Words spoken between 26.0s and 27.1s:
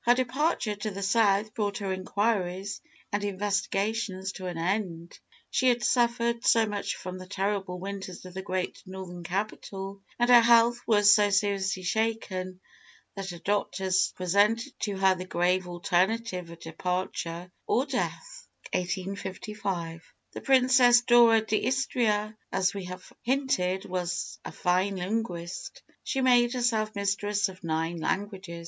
She made herself